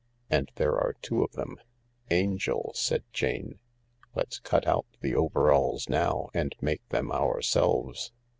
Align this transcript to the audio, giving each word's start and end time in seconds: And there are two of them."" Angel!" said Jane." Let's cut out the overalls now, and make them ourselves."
And 0.31 0.49
there 0.55 0.79
are 0.79 0.95
two 1.03 1.23
of 1.23 1.33
them."" 1.33 1.57
Angel!" 2.09 2.71
said 2.73 3.03
Jane." 3.13 3.59
Let's 4.15 4.39
cut 4.39 4.65
out 4.65 4.87
the 5.01 5.13
overalls 5.13 5.89
now, 5.89 6.31
and 6.33 6.55
make 6.59 6.89
them 6.89 7.11
ourselves." 7.11 8.11